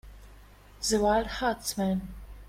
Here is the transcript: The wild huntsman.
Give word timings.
The 0.81 0.99
wild 0.99 1.27
huntsman. 1.27 2.11